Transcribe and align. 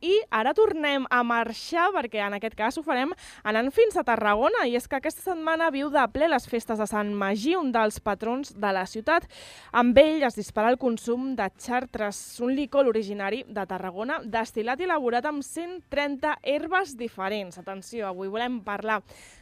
i 0.00 0.14
ara 0.30 0.52
tornem 0.54 1.06
a 1.10 1.22
marxar 1.26 1.88
perquè 1.94 2.20
en 2.22 2.36
aquest 2.36 2.54
cas 2.58 2.78
ho 2.78 2.84
farem 2.86 3.12
anant 3.42 3.70
fins 3.74 3.96
a 3.96 4.04
Tarragona 4.06 4.66
i 4.68 4.76
és 4.78 4.86
que 4.86 4.98
aquesta 4.98 5.24
setmana 5.32 5.70
viu 5.74 5.90
de 5.90 6.04
ple 6.14 6.28
les 6.30 6.46
festes 6.46 6.78
de 6.78 6.86
Sant 6.86 7.10
Magí, 7.14 7.56
un 7.58 7.72
dels 7.74 7.98
patrons 8.00 8.52
de 8.54 8.72
la 8.74 8.84
ciutat. 8.86 9.26
Amb 9.72 9.98
ell 9.98 10.22
es 10.26 10.38
dispara 10.38 10.70
el 10.70 10.78
consum 10.78 11.32
de 11.38 11.48
Chartres, 11.58 12.20
un 12.44 12.54
licor 12.54 12.86
originari 12.86 13.42
de 13.48 13.64
Tarragona, 13.66 14.20
destil·lat 14.22 14.80
i 14.80 14.86
elaborat 14.86 15.26
amb 15.26 15.42
130 15.42 16.36
herbes 16.42 16.94
diferents. 16.98 17.58
Atenció, 17.58 18.06
avui 18.08 18.30
volem 18.30 18.60
parlar 18.62 19.00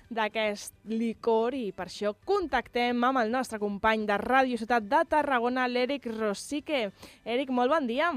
d'aquest 0.09 0.73
licor 0.87 1.57
i 1.59 1.73
per 1.75 1.89
això 1.89 2.15
contactem 2.25 3.03
amb 3.05 3.21
el 3.25 3.33
nostre 3.35 3.59
company 3.59 4.07
de 4.07 4.17
Ràdio 4.23 4.57
Ciutat 4.61 4.87
de 4.89 5.03
Tarragona, 5.11 5.67
l'Eric 5.69 6.07
Rosique. 6.15 6.87
Eric, 7.25 7.51
molt 7.51 7.75
bon 7.75 7.91
dia. 7.91 8.15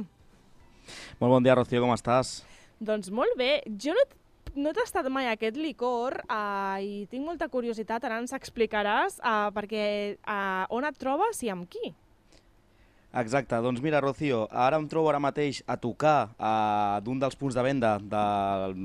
Molt 1.19 1.35
bon 1.35 1.43
dia, 1.43 1.55
Rocío, 1.57 1.81
com 1.83 1.91
estàs? 1.91 2.39
Doncs 2.79 3.09
molt 3.11 3.35
bé. 3.35 3.59
Jo 3.75 3.91
no, 3.91 4.03
no 4.55 4.71
he 4.71 4.75
tastat 4.77 5.09
mai 5.11 5.27
aquest 5.27 5.57
licor 5.59 6.15
uh, 6.23 6.79
i 6.79 7.03
tinc 7.11 7.27
molta 7.27 7.49
curiositat, 7.51 8.05
ara 8.07 8.21
ens 8.23 8.31
explicaràs 8.37 9.19
uh, 9.19 9.49
perquè 9.55 9.83
uh, 10.15 10.63
on 10.71 10.87
et 10.87 10.95
trobes 10.99 11.43
i 11.43 11.51
amb 11.51 11.67
qui? 11.67 11.91
Exacte, 13.11 13.55
doncs 13.57 13.81
mira, 13.81 13.97
Rocío, 13.99 14.43
ara 14.53 14.77
em 14.77 14.83
trobo 14.85 15.09
ara 15.09 15.17
mateix 15.17 15.63
a 15.65 15.73
tocar 15.81 16.29
uh, 16.37 17.01
d'un 17.01 17.17
dels 17.17 17.33
punts 17.33 17.55
de 17.57 17.63
venda 17.65 17.95
de 17.97 18.21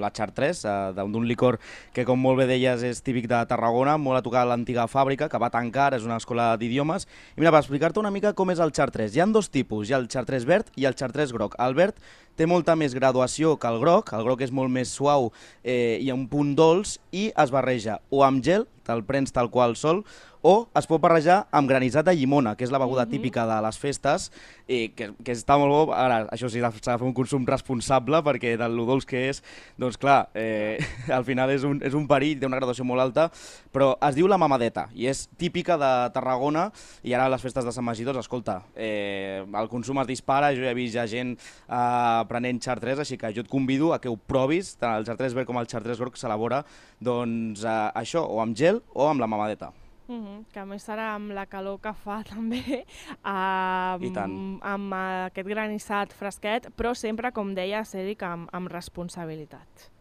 la 0.00 0.08
Chartres, 0.16 0.62
uh, 0.64 0.96
d'un 0.96 1.26
licor 1.28 1.58
que, 1.92 2.06
com 2.08 2.16
molt 2.16 2.40
bé 2.40 2.46
deies, 2.48 2.86
és 2.88 3.02
típic 3.04 3.28
de 3.28 3.42
Tarragona, 3.44 3.98
molt 4.00 4.22
a 4.22 4.24
tocar 4.24 4.46
l'antiga 4.48 4.86
fàbrica, 4.88 5.28
que 5.28 5.42
va 5.42 5.52
tancar, 5.52 5.90
és 5.92 6.08
una 6.08 6.16
escola 6.16 6.54
d'idiomes. 6.56 7.04
I 7.36 7.44
mira, 7.44 7.52
per 7.52 7.60
explicar-te 7.60 8.00
una 8.00 8.14
mica 8.14 8.32
com 8.32 8.48
és 8.48 8.64
el 8.64 8.72
Chartres, 8.72 9.12
hi 9.12 9.20
han 9.20 9.36
dos 9.36 9.52
tipus, 9.52 9.90
hi 9.90 9.92
ha 9.92 10.00
el 10.00 10.08
Chartres 10.08 10.48
verd 10.48 10.72
i 10.80 10.88
el 10.88 10.96
Chartres 10.96 11.36
groc. 11.36 11.60
El 11.60 11.76
verd 11.76 12.00
té 12.40 12.48
molta 12.48 12.80
més 12.80 12.96
graduació 12.96 13.58
que 13.60 13.68
el 13.68 13.76
groc, 13.84 14.14
el 14.16 14.24
groc 14.24 14.40
és 14.40 14.56
molt 14.56 14.72
més 14.72 14.88
suau 14.88 15.34
eh, 15.60 16.00
i 16.00 16.08
un 16.16 16.24
punt 16.32 16.56
dolç, 16.56 16.96
i 17.12 17.28
es 17.28 17.52
barreja 17.52 18.00
o 18.08 18.24
amb 18.24 18.40
gel, 18.40 18.64
te'l 18.84 19.04
prens 19.08 19.32
tal 19.32 19.50
qual 19.50 19.76
sol, 19.80 20.04
o 20.44 20.68
es 20.76 20.84
pot 20.84 21.00
barrejar 21.00 21.46
amb 21.56 21.70
granissat 21.70 22.04
de 22.04 22.12
llimona, 22.12 22.52
que 22.52 22.66
és 22.66 22.70
la 22.70 22.78
beguda 22.78 23.06
mm 23.06 23.08
-hmm. 23.08 23.10
típica 23.10 23.46
de 23.46 23.62
les 23.64 23.78
festes, 23.78 24.30
i 24.68 24.90
que, 24.90 25.14
que 25.24 25.32
està 25.32 25.56
molt 25.58 25.72
bo. 25.72 25.92
Ara, 25.94 26.28
això 26.28 26.50
sí, 26.50 26.60
s'ha 26.60 26.92
de 26.92 26.98
fer 26.98 27.06
un 27.06 27.14
consum 27.14 27.46
responsable, 27.46 28.20
perquè 28.22 28.56
del 28.58 28.76
dolç 28.76 29.06
que 29.06 29.30
és, 29.30 29.42
doncs 29.78 29.96
clar, 29.96 30.28
eh, 30.34 30.78
al 31.08 31.24
final 31.24 31.50
és 31.50 31.64
un, 31.64 31.80
és 31.82 31.94
un 31.94 32.06
perill, 32.06 32.38
té 32.38 32.46
una 32.46 32.56
graduació 32.56 32.84
molt 32.84 33.00
alta, 33.00 33.30
però 33.72 33.96
es 34.06 34.14
diu 34.14 34.28
la 34.28 34.36
mamadeta, 34.36 34.90
i 34.94 35.06
és 35.06 35.28
típica 35.38 35.78
de 35.78 36.10
Tarragona, 36.12 36.70
i 37.02 37.14
ara 37.14 37.24
a 37.24 37.28
les 37.28 37.40
festes 37.40 37.64
de 37.64 37.72
Sant 37.72 37.84
Magí, 37.84 38.04
doncs, 38.04 38.18
escolta, 38.18 38.62
eh, 38.76 39.42
el 39.54 39.68
consum 39.68 39.98
es 40.00 40.06
dispara, 40.06 40.54
jo 40.54 40.62
he 40.62 40.74
vist 40.74 40.94
ja 40.94 41.06
gent 41.06 41.38
eh, 41.68 42.24
prenent 42.28 42.60
xartres, 42.60 42.98
així 42.98 43.16
que 43.16 43.32
jo 43.32 43.40
et 43.40 43.48
convido 43.48 43.94
a 43.94 43.98
que 43.98 44.10
ho 44.10 44.16
provis, 44.16 44.76
tant 44.76 44.94
el 44.94 45.06
xartres 45.06 45.32
verd 45.32 45.46
com 45.46 45.56
el 45.56 45.66
xartres 45.66 45.98
groc 45.98 46.16
s'elabora, 46.16 46.64
doncs, 47.00 47.64
eh, 47.64 47.90
això, 47.94 48.28
o 48.28 48.40
amb 48.42 48.54
gel 48.54 48.73
o 48.92 49.08
amb 49.08 49.20
la 49.20 49.26
mamadeta. 49.26 49.72
Uh 50.06 50.16
-huh, 50.16 50.44
que 50.52 50.60
a 50.60 50.66
més 50.66 50.86
serà 50.86 51.14
amb 51.14 51.32
la 51.32 51.46
calor 51.46 51.80
que 51.80 51.92
fa 51.94 52.22
també, 52.34 52.84
amb, 53.22 54.02
I 54.02 54.10
tant. 54.12 54.58
amb 54.62 54.92
aquest 54.92 55.48
granissat 55.48 56.12
fresquet, 56.12 56.68
però 56.76 56.94
sempre, 56.94 57.32
com 57.32 57.54
deia 57.54 57.84
Cèdic, 57.84 58.22
amb, 58.22 58.48
amb 58.52 58.68
responsabilitat. 58.68 59.93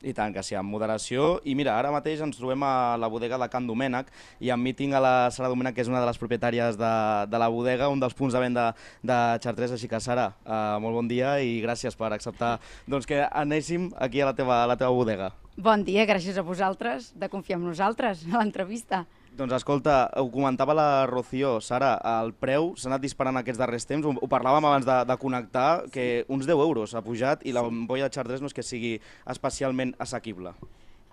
I 0.00 0.14
tant, 0.16 0.32
que 0.32 0.40
sí, 0.40 0.54
amb 0.56 0.72
moderació. 0.72 1.40
I 1.44 1.52
mira, 1.58 1.74
ara 1.76 1.90
mateix 1.92 2.22
ens 2.24 2.38
trobem 2.38 2.62
a 2.64 2.96
la 3.00 3.08
bodega 3.12 3.36
de 3.40 3.48
Can 3.52 3.66
Domènec 3.68 4.08
i 4.40 4.48
mi 4.56 4.72
tinc 4.72 4.96
a 4.96 5.02
la 5.04 5.12
Sara 5.28 5.50
Domènec, 5.52 5.74
que 5.76 5.84
és 5.84 5.90
una 5.92 6.00
de 6.00 6.08
les 6.08 6.20
propietàries 6.20 6.78
de, 6.80 6.92
de 7.28 7.40
la 7.42 7.50
bodega, 7.52 7.90
un 7.92 8.00
dels 8.00 8.16
punts 8.16 8.32
de 8.32 8.40
venda 8.40 8.70
de 9.04 9.18
Chartres. 9.44 9.76
Així 9.76 9.90
que, 9.92 10.00
Sara, 10.00 10.30
uh, 10.46 10.80
molt 10.80 10.96
bon 10.96 11.10
dia 11.10 11.36
i 11.44 11.60
gràcies 11.60 11.98
per 12.00 12.14
acceptar 12.16 12.56
doncs, 12.88 13.04
que 13.04 13.26
anéssim 13.28 13.90
aquí 14.00 14.24
a 14.24 14.30
la 14.30 14.36
teva, 14.36 14.62
a 14.64 14.70
la 14.72 14.78
teva 14.80 14.94
bodega. 14.96 15.34
Bon 15.60 15.84
dia, 15.84 16.08
gràcies 16.08 16.40
a 16.40 16.46
vosaltres 16.46 17.12
de 17.20 17.28
confiar 17.28 17.60
en 17.60 17.68
nosaltres 17.68 18.24
a 18.30 18.38
l'entrevista. 18.40 19.04
Doncs 19.38 19.54
escolta, 19.54 20.10
ho 20.18 20.26
comentava 20.30 20.74
la 20.74 21.06
Rocío, 21.06 21.60
Sara, 21.62 21.94
el 22.20 22.32
preu 22.34 22.72
s'ha 22.76 22.90
anat 22.90 23.04
disparant 23.04 23.38
aquests 23.38 23.60
darrers 23.60 23.86
temps, 23.86 24.04
ho, 24.04 24.12
ho 24.12 24.28
parlàvem 24.28 24.66
abans 24.66 24.88
de, 24.88 24.96
de 25.06 25.16
connectar, 25.22 25.86
que 25.94 26.26
uns 26.28 26.48
10 26.50 26.64
euros 26.66 26.94
ha 26.94 27.04
pujat 27.06 27.46
i 27.46 27.54
la 27.54 27.62
bombolla 27.62 28.08
de 28.08 28.16
Chartres 28.16 28.42
no 28.42 28.50
és 28.50 28.56
que 28.56 28.66
sigui 28.66 28.96
especialment 29.30 29.94
assequible. 30.02 30.52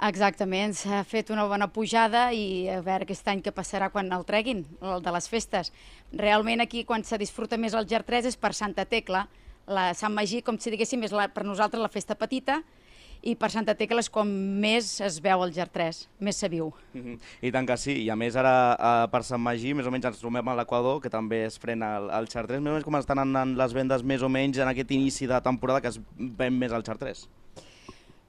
Exactament, 0.08 0.76
s'ha 0.78 1.00
fet 1.10 1.32
una 1.34 1.48
bona 1.50 1.70
pujada 1.74 2.28
i 2.34 2.68
a 2.70 2.82
veure 2.86 3.06
aquest 3.08 3.30
any 3.32 3.40
què 3.46 3.54
passarà 3.54 3.88
quan 3.94 4.12
el 4.14 4.26
treguin, 4.26 4.66
el 4.82 5.02
de 5.02 5.14
les 5.14 5.30
festes. 5.30 5.72
Realment 6.14 6.62
aquí 6.62 6.84
quan 6.86 7.06
se 7.06 7.18
disfruta 7.18 7.58
més 7.58 7.74
el 7.74 7.88
Ger3 7.90 8.30
és 8.30 8.38
per 8.38 8.54
Santa 8.54 8.86
Tecla, 8.86 9.26
la 9.68 9.92
Sant 9.98 10.14
Magí, 10.14 10.44
com 10.46 10.60
si 10.62 10.74
diguéssim, 10.74 11.02
és 11.04 11.14
la, 11.14 11.26
per 11.34 11.46
nosaltres 11.46 11.82
la 11.82 11.90
festa 11.90 12.16
petita, 12.16 12.62
i 13.22 13.36
per 13.36 13.50
Santa 13.54 13.76
Tecla 13.78 14.04
és 14.04 14.10
com 14.14 14.28
més 14.62 14.90
es 15.04 15.20
veu 15.24 15.44
el 15.46 15.54
GER3, 15.56 16.04
més 16.20 16.38
se 16.38 16.50
viu. 16.50 16.72
Mm 16.94 17.02
-hmm. 17.02 17.20
I 17.42 17.52
tant 17.52 17.68
que 17.68 17.78
sí, 17.78 17.94
i 18.04 18.10
a 18.10 18.16
més 18.16 18.36
ara 18.36 18.76
uh, 18.80 19.12
per 19.12 19.24
Sant 19.24 19.42
Magí 19.42 19.74
més 19.74 19.86
o 19.86 19.92
menys 19.92 20.06
ens 20.06 20.20
trobem 20.20 20.48
a 20.48 20.56
l'Equador, 20.56 21.02
que 21.02 21.10
també 21.10 21.46
es 21.46 21.58
frena 21.58 21.98
el, 21.98 22.10
el 22.10 22.28
Xar3, 22.28 22.60
més 22.60 22.72
o 22.72 22.74
menys 22.74 22.84
com 22.84 22.96
estan 22.96 23.20
anant 23.20 23.58
les 23.58 23.74
vendes 23.74 24.04
més 24.04 24.22
o 24.22 24.30
menys 24.30 24.58
en 24.58 24.68
aquest 24.68 24.92
inici 24.92 25.28
de 25.28 25.42
temporada 25.42 25.82
que 25.82 25.88
es 25.88 26.00
ven 26.18 26.58
més 26.60 26.72
el 26.72 26.84
Xar3. 26.84 27.28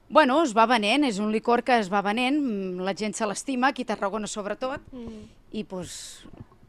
Bueno, 0.08 0.42
es 0.42 0.54
va 0.56 0.64
venent, 0.66 1.04
és 1.04 1.18
un 1.18 1.30
licor 1.30 1.62
que 1.62 1.78
es 1.78 1.90
va 1.92 2.00
venent, 2.00 2.78
la 2.80 2.94
gent 2.96 3.12
se 3.12 3.26
l'estima, 3.26 3.68
aquí 3.68 3.82
a 3.82 3.90
Tarragona 3.90 4.26
sobretot, 4.26 4.80
mm. 4.90 5.24
i 5.52 5.64
pues, 5.64 6.24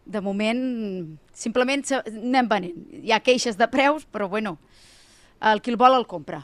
de 0.05 0.21
moment 0.21 1.17
simplement 1.31 1.85
anem 2.01 2.49
venent. 2.51 2.87
Hi 2.99 3.13
ha 3.15 3.21
queixes 3.23 3.57
de 3.57 3.67
preus, 3.71 4.05
però 4.05 4.27
bueno, 4.27 4.57
el 5.39 5.61
qui 5.61 5.71
el 5.71 5.79
vol 5.79 5.95
el 5.95 6.07
compra. 6.09 6.41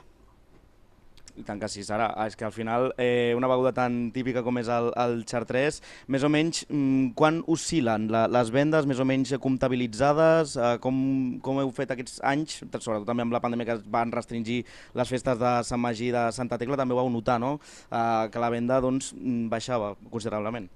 I 1.35 1.43
tant 1.43 1.59
que 1.59 1.67
sí, 1.67 1.83
Sara. 1.83 2.07
Ah, 2.15 2.29
és 2.29 2.37
que 2.39 2.45
al 2.47 2.53
final 2.55 2.93
eh, 2.97 3.33
una 3.35 3.49
beguda 3.51 3.73
tan 3.75 4.11
típica 4.15 4.43
com 4.45 4.55
és 4.61 4.69
el, 4.71 4.87
el 5.01 5.17
Chartres, 5.27 5.81
més 6.07 6.23
o 6.23 6.29
menys, 6.31 6.63
mm, 6.69 7.11
quan 7.19 7.41
oscil·len 7.51 8.07
la, 8.13 8.25
les 8.31 8.51
vendes, 8.55 8.87
més 8.87 9.01
o 9.03 9.07
menys 9.07 9.35
comptabilitzades? 9.43 10.55
Eh, 10.55 10.71
com, 10.83 10.95
com 11.43 11.59
heu 11.59 11.73
fet 11.75 11.91
aquests 11.91 12.21
anys, 12.23 12.61
sobretot 12.63 13.03
també 13.09 13.25
amb 13.25 13.35
la 13.35 13.43
pandèmia 13.43 13.67
que 13.67 13.77
es 13.81 13.83
van 13.91 14.15
restringir 14.15 14.61
les 14.95 15.11
festes 15.11 15.41
de 15.41 15.53
Sant 15.67 15.83
Magí 15.83 16.09
de 16.15 16.29
Santa 16.35 16.59
Tecla, 16.61 16.79
també 16.79 16.95
ho 16.95 17.01
vau 17.03 17.11
notar, 17.11 17.37
no?, 17.43 17.57
eh, 17.91 18.25
que 18.31 18.41
la 18.41 18.53
venda 18.53 18.79
doncs, 18.83 19.11
mm, 19.11 19.51
baixava 19.51 19.95
considerablement. 20.07 20.71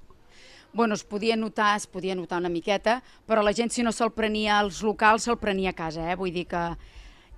Bueno, 0.71 0.93
es 0.93 1.03
podia 1.03 1.35
notar, 1.35 1.77
es 1.77 1.87
podia 1.87 2.13
notar 2.13 2.37
una 2.43 2.49
miqueta, 2.49 2.99
però 3.25 3.41
la 3.41 3.55
gent 3.57 3.71
si 3.73 3.81
no 3.81 3.95
se'l 3.95 4.11
prenia 4.13 4.59
als 4.59 4.83
locals, 4.85 5.23
se'l 5.25 5.39
prenia 5.41 5.71
a 5.71 5.77
casa, 5.77 6.03
eh? 6.11 6.15
vull 6.19 6.35
dir 6.35 6.45
que 6.51 6.61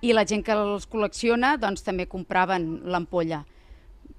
i 0.02 0.12
la 0.12 0.26
gent 0.28 0.44
que 0.44 0.54
els 0.58 0.86
col·lecciona 0.90 1.56
doncs, 1.62 1.84
també 1.86 2.08
compraven 2.10 2.68
l'ampolla. 2.90 3.44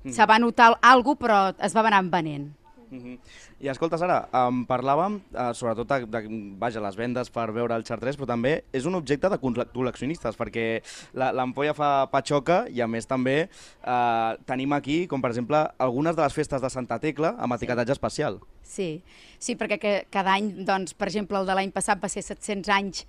Mm. 0.04 0.12
Se 0.16 0.28
va 0.28 0.40
notar 0.40 0.74
alguna 0.82 1.20
però 1.20 1.40
es 1.60 1.76
va 1.76 1.88
anar 1.88 2.04
venent. 2.12 2.52
Mm 2.94 3.00
-hmm. 3.00 3.18
I 3.60 3.68
escolta, 3.70 3.98
Sara, 3.98 4.30
um, 4.34 4.66
parlàvem 4.68 5.16
uh, 5.16 5.54
sobretot 5.54 5.88
de, 5.88 6.06
de, 6.06 6.20
vaja, 6.60 6.80
les 6.80 6.96
vendes 6.96 7.30
per 7.30 7.52
veure 7.52 7.76
el 7.76 7.84
Chartres, 7.84 8.18
però 8.18 8.28
també 8.28 8.64
és 8.72 8.86
un 8.86 8.96
objecte 8.96 9.30
de 9.30 9.40
col·leccionistes, 9.40 10.38
perquè 10.38 10.84
l'ampolla 11.14 11.74
fa 11.74 12.08
patxoca 12.12 12.66
i 12.70 12.82
a 12.82 12.88
més 12.88 13.08
també 13.08 13.50
uh, 13.88 14.38
tenim 14.46 14.74
aquí, 14.74 15.08
com 15.08 15.22
per 15.22 15.30
exemple, 15.32 15.58
algunes 15.78 16.16
de 16.16 16.22
les 16.22 16.34
festes 16.34 16.62
de 16.62 16.70
Santa 16.70 17.00
Tecla 17.00 17.36
amb 17.40 17.54
etiquetatge 17.54 17.94
sí. 17.94 17.98
especial. 17.98 18.40
Sí, 18.62 19.02
sí 19.40 19.56
perquè 19.56 19.80
que, 19.80 20.06
cada 20.12 20.34
any, 20.34 20.66
doncs, 20.66 20.94
per 20.94 21.08
exemple, 21.08 21.40
el 21.40 21.46
de 21.46 21.54
l'any 21.54 21.72
passat 21.72 22.04
va 22.04 22.10
ser 22.10 22.22
700 22.22 22.70
anys 22.70 23.08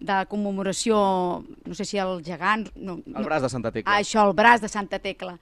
de 0.00 0.16
commemoració, 0.28 0.96
no 1.64 1.74
sé 1.74 1.86
si 1.88 1.98
el 1.98 2.20
gegant... 2.24 2.68
No, 2.76 2.98
el 3.06 3.24
braç 3.24 3.46
de 3.46 3.52
Santa 3.52 3.72
Tecla. 3.72 3.92
Ah, 3.92 4.02
això, 4.02 4.26
el 4.28 4.34
braç 4.36 4.60
de 4.60 4.68
Santa 4.68 5.00
Tecla. 5.00 5.36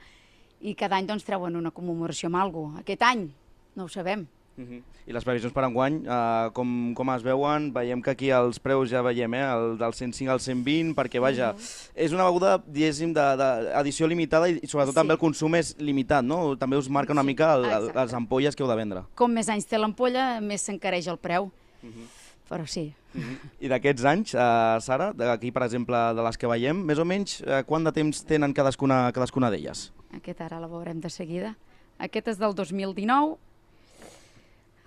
I 0.65 0.76
cada 0.78 0.97
any 0.97 1.09
doncs 1.09 1.26
treuen 1.26 1.59
una 1.59 1.75
commemoració 1.75 2.31
amb 2.31 2.38
alguna 2.41 2.81
Aquest 2.81 3.03
any 3.04 3.26
no 3.75 3.84
ho 3.84 3.88
sabem. 3.88 4.26
Uh 4.56 4.62
-huh. 4.62 4.82
I 5.06 5.12
les 5.12 5.25
previsions 5.25 5.53
per 5.53 5.64
enguany, 5.64 6.06
uh, 6.06 6.50
com, 6.53 6.94
com 6.94 7.10
es 7.10 7.22
veuen? 7.22 7.72
Veiem 7.72 8.00
que 8.00 8.10
aquí 8.10 8.31
els 8.31 8.59
preus 8.59 8.88
ja 8.88 9.03
veiem, 9.03 9.34
eh? 9.34 9.43
el 9.53 9.78
del 9.78 9.93
105 9.93 10.31
al 10.31 10.41
120, 10.41 10.94
perquè 10.94 11.20
vaja, 11.20 11.50
uh 11.50 11.59
-huh. 11.59 11.91
és 11.94 12.12
una 12.12 12.25
beguda, 12.25 12.62
diguéssim, 12.66 13.12
d'edició 13.12 14.06
limitada 14.06 14.48
i 14.48 14.67
sobretot 14.67 14.94
sí. 14.94 15.00
també 15.00 15.12
el 15.12 15.19
consum 15.19 15.55
és 15.56 15.76
limitat, 15.78 16.25
no? 16.25 16.56
També 16.56 16.76
us 16.76 16.88
marca 16.88 17.12
una 17.12 17.23
sí. 17.23 17.26
mica 17.26 17.55
el, 17.55 17.64
el, 17.64 17.90
les 17.94 18.14
ampolles 18.14 18.55
que 18.55 18.62
heu 18.62 18.69
de 18.69 18.76
vendre. 18.76 19.02
Com 19.14 19.32
més 19.32 19.49
anys 19.49 19.67
té 19.67 19.76
l'ampolla, 19.76 20.40
més 20.40 20.62
s'encareix 20.62 21.08
el 21.08 21.19
preu. 21.19 21.50
Uh 21.82 21.88
-huh 21.88 22.24
però 22.49 22.67
sí. 22.67 22.93
Mm 23.14 23.20
-hmm. 23.20 23.50
I 23.61 23.69
d'aquests 23.69 24.05
anys, 24.05 24.35
eh, 24.35 24.81
Sara, 24.81 25.14
aquí 25.32 25.52
per 25.52 25.62
exemple 25.62 25.96
de 26.14 26.23
les 26.23 26.37
que 26.37 26.46
veiem, 26.46 26.76
més 26.76 26.99
o 26.99 27.05
menys 27.05 27.41
eh, 27.41 27.62
quant 27.67 27.85
de 27.85 27.93
temps 27.93 28.25
tenen 28.25 28.52
cadascuna, 28.52 29.12
cadascuna 29.12 29.50
d'elles? 29.50 29.93
Aquest 30.12 30.41
ara 30.41 30.61
la 30.61 30.67
veurem 30.67 31.00
de 31.00 31.11
seguida. 31.11 31.56
Aquest 31.99 32.29
és 32.29 32.38
del 32.38 32.55
2019. 32.55 33.37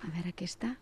A 0.00 0.06
veure, 0.10 0.28
aquesta. 0.28 0.76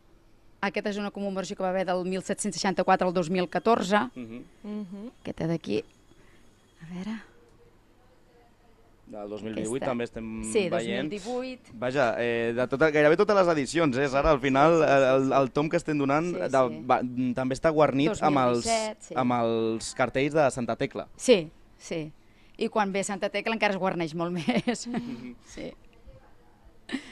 Aquesta 0.60 0.90
és 0.90 0.98
una 0.98 1.10
commemoració 1.10 1.56
que 1.56 1.62
va 1.62 1.68
haver 1.68 1.86
del 1.86 2.04
1764 2.04 3.06
al 3.06 3.14
2014. 3.14 4.10
Mm 4.14 4.26
-hmm. 4.26 4.42
Mm 4.64 4.86
-hmm. 4.86 5.10
Aquesta 5.20 5.46
d'aquí. 5.46 5.84
A 6.82 6.94
veure 6.94 7.35
del 9.06 9.28
2018 9.30 9.66
Aquesta. 9.66 9.86
també 9.86 10.04
estem 10.08 10.28
sí, 10.42 10.66
veient. 10.72 11.10
Sí, 11.12 11.20
2018. 11.22 11.76
Vaja, 11.78 12.08
eh, 12.18 12.52
de 12.56 12.66
tota, 12.70 12.90
gairebé 12.90 13.16
totes 13.16 13.38
les 13.38 13.50
edicions, 13.54 13.96
eh, 13.96 14.08
Sara? 14.10 14.32
Al 14.34 14.40
final, 14.42 14.82
el, 14.82 15.32
el 15.32 15.50
tom 15.54 15.70
que 15.70 15.78
estem 15.78 15.98
donant 15.98 16.32
sí, 16.32 16.40
de, 16.42 16.50
sí. 16.50 16.82
Va, 16.90 17.00
també 17.38 17.58
està 17.58 17.70
guarnit 17.70 18.10
2017, 18.12 18.26
amb, 18.26 18.42
els, 18.44 19.08
sí. 19.08 19.18
amb 19.22 19.38
els 19.38 19.94
cartells 19.98 20.34
de 20.34 20.50
Santa 20.50 20.76
Tecla. 20.76 21.06
Sí, 21.16 21.44
sí. 21.78 22.06
i 22.56 22.68
quan 22.72 22.92
ve 22.92 23.02
Santa 23.04 23.28
Tecla 23.28 23.54
encara 23.54 23.76
es 23.76 23.80
guarneix 23.80 24.14
molt 24.16 24.34
més. 24.38 24.86
Sí. 25.52 25.70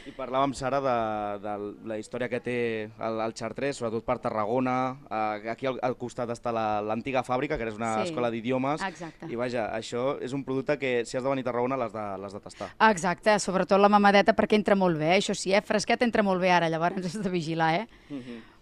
I 0.06 0.12
parlàvem, 0.14 0.52
Sara, 0.54 0.78
de, 0.84 0.94
de 1.42 1.54
la 1.90 1.96
història 1.98 2.28
que 2.30 2.38
té 2.44 2.54
el, 2.86 3.16
el 3.24 3.32
Chartres, 3.34 3.76
sobretot 3.80 4.04
per 4.06 4.18
Tarragona. 4.22 4.74
Uh, 5.08 5.50
aquí 5.50 5.66
al, 5.66 5.80
al 5.82 5.96
costat 5.98 6.30
està 6.30 6.52
la- 6.54 6.80
l'antiga 6.84 7.24
fàbrica, 7.26 7.58
que 7.58 7.66
és 7.68 7.74
una 7.80 7.96
Sí. 8.04 8.10
escola 8.10 8.30
d'idiomes. 8.30 8.80
I 9.28 9.34
vaja, 9.40 9.66
això 9.76 10.14
és 10.22 10.32
un 10.32 10.44
producte 10.44 10.78
que 10.78 11.04
si 11.04 11.16
has 11.16 11.24
de 11.24 11.28
venir 11.28 11.42
a 11.42 11.50
Tarragona 11.50 11.76
l'has 11.76 11.92
de, 11.92 12.06
de 12.38 12.40
tastar. 12.44 12.70
Exacte, 12.90 13.38
sobretot 13.42 13.80
la 13.80 13.88
mamadeta 13.90 14.32
perquè 14.36 14.54
entra 14.60 14.76
molt 14.78 14.96
bé, 14.98 15.16
això 15.18 15.34
sí, 15.34 15.52
eh? 15.52 15.62
fresquet 15.62 16.02
entra 16.06 16.22
molt 16.22 16.40
bé 16.40 16.52
ara, 16.54 16.68
llavors 16.70 17.04
has 17.10 17.18
de 17.22 17.30
vigilar, 17.30 17.74
eh? 17.82 17.88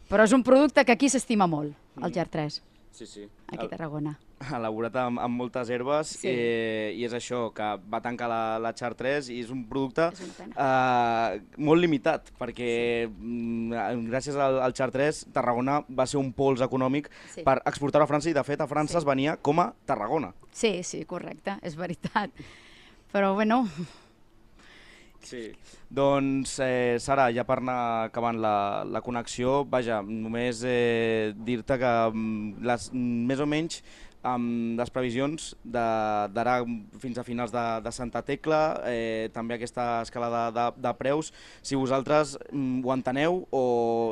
Però 0.08 0.24
és 0.24 0.32
un 0.32 0.42
producte 0.42 0.84
que 0.84 0.92
aquí 0.92 1.08
s'estima 1.08 1.46
molt, 1.46 1.74
el 2.02 2.12
GER 2.12 2.28
3, 2.28 2.62
Sí, 2.92 3.06
sí. 3.06 3.22
aquí 3.48 3.64
a 3.64 3.68
Tarragona. 3.70 4.18
elaborat 4.58 4.96
amb, 5.00 5.20
amb 5.22 5.36
moltes 5.38 5.70
herbes 5.70 6.10
Sí. 6.20 6.28
eh, 6.28 6.92
i 6.98 7.04
és 7.06 7.12
això, 7.16 7.46
que 7.54 7.68
va 7.88 8.00
tancar 8.04 8.28
la, 8.28 8.58
la 8.60 8.72
Char 8.76 8.92
3 8.98 9.30
i 9.32 9.38
és 9.40 9.50
un 9.54 9.62
producte 9.70 10.08
És 10.12 10.40
eh, 10.44 11.40
molt 11.56 11.80
limitat 11.80 12.28
perquè 12.38 13.08
mm, 13.08 14.08
gràcies 14.10 14.36
al, 14.36 14.60
al 14.66 14.74
Char 14.76 14.90
3 14.92 15.22
Tarragona 15.32 15.80
va 15.88 16.06
ser 16.10 16.18
un 16.20 16.32
pols 16.36 16.60
econòmic 16.60 17.08
Sí. 17.32 17.42
per 17.46 17.60
exportar 17.64 18.02
a 18.02 18.06
França 18.10 18.28
i 18.30 18.36
de 18.36 18.44
fet 18.44 18.60
a 18.60 18.68
França 18.68 18.98
Sí. 18.98 19.02
es 19.02 19.08
venia 19.08 19.36
com 19.40 19.60
a 19.60 19.72
Tarragona. 19.86 20.34
Sí, 20.52 20.82
sí, 20.82 21.04
correcte, 21.06 21.56
és 21.62 21.76
veritat. 21.76 22.30
Però, 23.12 23.34
bueno, 23.34 23.62
Sí. 25.22 25.52
Doncs, 25.92 26.58
eh, 26.64 26.96
Sara, 27.00 27.28
ja 27.32 27.44
per 27.46 27.58
anar 27.62 27.78
acabant 28.08 28.40
la, 28.42 28.54
la 28.84 29.00
connexió, 29.04 29.62
vaja, 29.64 30.00
només 30.02 30.62
eh, 30.66 31.32
dir-te 31.36 31.78
que 31.78 31.92
mm, 32.12 32.64
les, 32.66 32.88
mm, 32.92 33.20
més 33.30 33.40
o 33.40 33.46
menys 33.46 33.82
amb 34.22 34.78
les 34.78 34.90
previsions 34.94 35.48
de- 35.64 36.28
d'ara 36.30 36.60
fins 37.02 37.18
a 37.18 37.24
finals 37.26 37.50
de, 37.50 37.62
de 37.82 37.92
Santa 37.92 38.22
Tecla, 38.22 38.60
eh, 38.86 39.30
també 39.34 39.56
aquesta 39.56 40.00
escalada 40.04 40.44
de, 40.54 40.66
de 40.84 40.92
preus, 40.98 41.32
si 41.62 41.74
vosaltres 41.78 42.36
mm, 42.52 42.84
ho 42.86 42.92
enteneu 42.94 43.40
o 43.50 43.64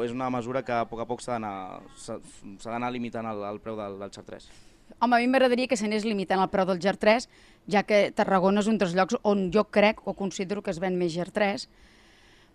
és 0.07 0.11
una 0.15 0.31
mesura 0.31 0.63
que 0.67 0.75
a 0.75 0.87
poc 0.91 1.05
a 1.05 1.07
poc 1.07 1.23
s'ha 1.23 1.39
d'anar 1.39 2.91
limitant 2.91 3.27
el, 3.31 3.45
el 3.53 3.61
preu 3.63 3.79
del, 3.79 3.99
del 4.03 4.11
Xar 4.15 4.27
3? 4.27 4.51
Home, 4.99 5.17
a 5.17 5.21
mi 5.21 5.29
m'agradaria 5.31 5.69
que 5.71 5.79
s'anés 5.79 6.05
limitant 6.05 6.41
el 6.43 6.51
preu 6.53 6.67
del 6.69 6.81
GER 6.83 6.97
3, 7.01 7.29
ja 7.71 7.85
que 7.87 8.11
Tarragona 8.17 8.65
és 8.65 8.71
un 8.71 8.79
dels 8.81 8.97
llocs 8.97 9.19
on 9.23 9.49
jo 9.55 9.65
crec 9.71 10.03
o 10.05 10.15
considero 10.19 10.63
que 10.63 10.73
es 10.75 10.81
ven 10.83 10.99
més 10.99 11.13
GER 11.15 11.31
3, 11.31 11.69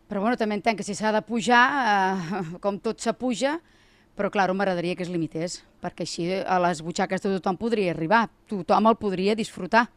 però 0.09 0.21
bueno, 0.21 0.37
també 0.37 0.57
entenc 0.59 0.81
que 0.81 0.85
si 0.85 0.95
s'ha 0.97 1.13
de 1.15 1.23
pujar, 1.25 1.63
eh, 1.81 2.41
com 2.63 2.79
tot 2.79 3.01
s'apuja, 3.01 3.59
però 4.15 4.31
clar, 4.31 4.47
m'agradaria 4.53 4.95
que 4.95 5.03
es 5.03 5.11
limités, 5.11 5.61
perquè 5.83 6.05
així 6.07 6.29
a 6.39 6.59
les 6.63 6.81
butxaques 6.85 7.23
de 7.23 7.35
tothom 7.37 7.57
podria 7.59 7.91
arribar, 7.91 8.27
tothom 8.47 8.87
el 8.87 8.99
podria 9.01 9.35
disfrutar. 9.35 9.89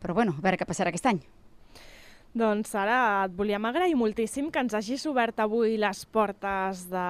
Però 0.00 0.16
bueno, 0.16 0.34
a 0.36 0.44
veure 0.44 0.60
què 0.60 0.68
passarà 0.68 0.92
aquest 0.92 1.08
any. 1.08 1.20
Doncs 2.30 2.76
ara 2.78 3.24
et 3.24 3.32
volíem 3.34 3.64
agrair 3.66 3.96
moltíssim 3.98 4.52
que 4.54 4.60
ens 4.62 4.74
hagis 4.78 5.02
obert 5.10 5.40
avui 5.42 5.74
les 5.82 6.04
portes 6.14 6.84
de 6.86 7.06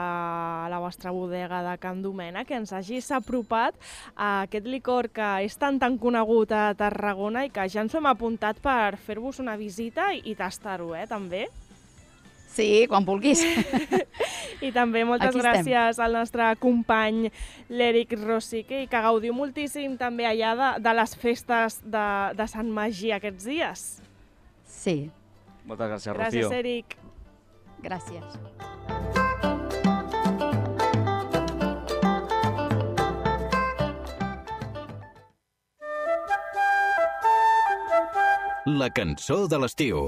la 0.73 0.79
vostra 0.81 1.13
bodega 1.13 1.61
de 1.67 1.75
Can 1.83 2.01
Domènec, 2.01 2.49
que 2.49 2.57
ens 2.57 2.73
hagis 2.73 3.11
apropat 3.13 3.77
a 4.17 4.47
aquest 4.47 4.65
licor 4.65 5.11
que 5.13 5.29
és 5.45 5.59
tan 5.61 5.77
tan 5.79 5.99
conegut 6.01 6.57
a 6.57 6.73
Tarragona 6.73 7.45
i 7.45 7.53
que 7.53 7.69
ja 7.69 7.85
ens 7.85 7.93
ho 7.93 8.01
hem 8.01 8.09
apuntat 8.09 8.65
per 8.65 8.97
fer-vos 8.97 9.43
una 9.45 9.59
visita 9.61 10.09
i, 10.17 10.25
i 10.25 10.35
tastar-ho, 10.39 10.95
eh, 10.97 11.05
també. 11.11 11.45
Sí, 12.51 12.87
quan 12.89 13.05
vulguis. 13.05 13.45
I 14.67 14.73
també 14.73 15.05
moltes 15.05 15.29
Aquí 15.29 15.39
estem. 15.39 15.45
gràcies 15.45 16.01
al 16.01 16.17
nostre 16.17 16.49
company 16.59 17.29
l'Eric 17.69 18.17
Rosique 18.25 18.87
i 18.87 18.89
que 18.89 19.05
gaudiu 19.05 19.37
moltíssim 19.37 20.01
també 20.01 20.25
allà 20.27 20.57
de, 20.57 20.77
de 20.81 20.97
les 20.97 21.17
festes 21.21 21.83
de, 21.85 22.07
de 22.41 22.49
Sant 22.49 22.73
Magí 22.73 23.13
aquests 23.13 23.45
dies. 23.45 23.91
Sí, 24.71 25.11
Moltes 25.69 25.91
gràcies, 25.91 26.15
Gràcies, 26.17 26.45
Rocío. 26.47 26.59
Eric. 26.59 26.97
gràcies. 27.83 28.39
La 38.81 38.89
cançó 38.95 39.47
de 39.51 39.59
l'estiu. 39.59 40.05